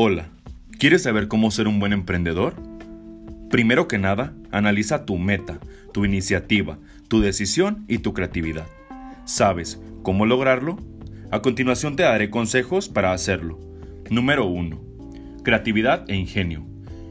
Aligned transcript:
Hola, 0.00 0.28
¿quieres 0.78 1.02
saber 1.02 1.26
cómo 1.26 1.50
ser 1.50 1.66
un 1.66 1.80
buen 1.80 1.92
emprendedor? 1.92 2.54
Primero 3.50 3.88
que 3.88 3.98
nada, 3.98 4.32
analiza 4.52 5.04
tu 5.04 5.18
meta, 5.18 5.58
tu 5.92 6.04
iniciativa, 6.04 6.78
tu 7.08 7.20
decisión 7.20 7.84
y 7.88 7.98
tu 7.98 8.14
creatividad. 8.14 8.68
¿Sabes 9.24 9.82
cómo 10.04 10.24
lograrlo? 10.24 10.78
A 11.32 11.42
continuación 11.42 11.96
te 11.96 12.04
daré 12.04 12.30
consejos 12.30 12.88
para 12.88 13.12
hacerlo. 13.12 13.58
Número 14.08 14.46
1. 14.46 14.80
Creatividad 15.42 16.08
e 16.08 16.14
ingenio. 16.14 16.64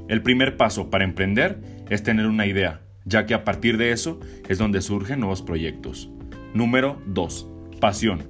El 0.08 0.22
primer 0.22 0.56
paso 0.56 0.90
para 0.90 1.04
emprender 1.04 1.60
es 1.90 2.04
tener 2.04 2.26
una 2.26 2.46
idea, 2.46 2.84
ya 3.04 3.26
que 3.26 3.34
a 3.34 3.44
partir 3.44 3.78
de 3.78 3.92
eso 3.92 4.22
es 4.48 4.60
donde 4.60 4.80
surgen 4.80 5.20
nuevos 5.20 5.42
proyectos. 5.42 6.10
Número 6.54 7.02
2. 7.08 7.50
Pasión. 7.82 8.30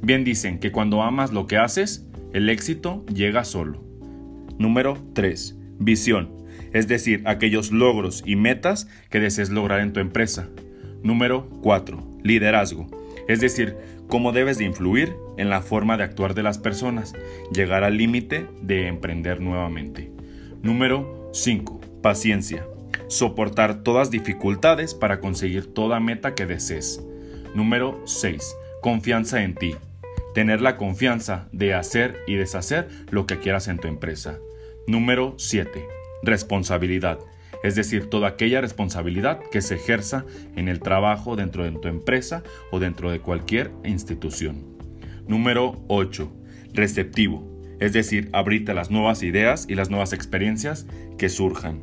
Bien 0.00 0.24
dicen 0.24 0.58
que 0.58 0.72
cuando 0.72 1.02
amas 1.02 1.34
lo 1.34 1.46
que 1.46 1.58
haces, 1.58 2.06
el 2.32 2.48
éxito 2.48 3.04
llega 3.12 3.44
solo. 3.44 3.89
Número 4.60 4.98
3. 5.14 5.56
Visión, 5.78 6.28
es 6.74 6.86
decir, 6.86 7.22
aquellos 7.24 7.72
logros 7.72 8.22
y 8.26 8.36
metas 8.36 8.88
que 9.08 9.18
desees 9.18 9.48
lograr 9.48 9.80
en 9.80 9.94
tu 9.94 10.00
empresa. 10.00 10.50
Número 11.02 11.48
4. 11.62 12.20
Liderazgo, 12.22 12.86
es 13.26 13.40
decir, 13.40 13.74
cómo 14.06 14.32
debes 14.32 14.58
de 14.58 14.64
influir 14.64 15.14
en 15.38 15.48
la 15.48 15.62
forma 15.62 15.96
de 15.96 16.04
actuar 16.04 16.34
de 16.34 16.42
las 16.42 16.58
personas, 16.58 17.14
llegar 17.50 17.84
al 17.84 17.96
límite 17.96 18.48
de 18.60 18.86
emprender 18.86 19.40
nuevamente. 19.40 20.12
Número 20.62 21.30
5. 21.32 21.80
Paciencia, 22.02 22.66
soportar 23.08 23.82
todas 23.82 24.10
dificultades 24.10 24.92
para 24.92 25.20
conseguir 25.20 25.72
toda 25.72 26.00
meta 26.00 26.34
que 26.34 26.44
desees. 26.44 27.02
Número 27.54 28.02
6. 28.04 28.54
Confianza 28.82 29.42
en 29.42 29.54
ti. 29.54 29.74
Tener 30.34 30.60
la 30.60 30.76
confianza 30.76 31.48
de 31.52 31.74
hacer 31.74 32.18
y 32.26 32.36
deshacer 32.36 32.88
lo 33.10 33.26
que 33.26 33.38
quieras 33.38 33.68
en 33.68 33.78
tu 33.78 33.88
empresa. 33.88 34.38
Número 34.86 35.34
7. 35.38 35.84
Responsabilidad. 36.22 37.18
Es 37.62 37.74
decir, 37.74 38.08
toda 38.08 38.28
aquella 38.28 38.60
responsabilidad 38.60 39.40
que 39.50 39.60
se 39.60 39.74
ejerza 39.74 40.24
en 40.56 40.68
el 40.68 40.80
trabajo 40.80 41.36
dentro 41.36 41.64
de 41.64 41.72
tu 41.72 41.88
empresa 41.88 42.42
o 42.70 42.78
dentro 42.78 43.10
de 43.10 43.20
cualquier 43.20 43.70
institución. 43.84 44.64
Número 45.26 45.84
8. 45.88 46.32
Receptivo. 46.72 47.50
Es 47.80 47.92
decir, 47.92 48.28
abrirte 48.32 48.72
las 48.72 48.90
nuevas 48.90 49.22
ideas 49.22 49.66
y 49.68 49.74
las 49.74 49.90
nuevas 49.90 50.12
experiencias 50.12 50.86
que 51.18 51.28
surjan. 51.28 51.80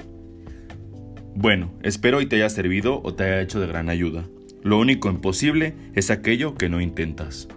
Bueno, 1.35 1.71
espero 1.83 2.21
y 2.21 2.25
te 2.25 2.37
haya 2.37 2.49
servido 2.49 3.01
o 3.03 3.13
te 3.13 3.25
haya 3.25 3.41
hecho 3.41 3.59
de 3.59 3.67
gran 3.67 3.89
ayuda. 3.89 4.25
Lo 4.63 4.79
único 4.79 5.09
imposible 5.09 5.75
es 5.93 6.09
aquello 6.09 6.55
que 6.55 6.69
no 6.69 6.81
intentas. 6.81 7.47